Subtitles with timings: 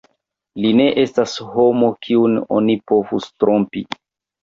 [0.63, 3.89] Li ne estas homo, kiun oni povus trompi.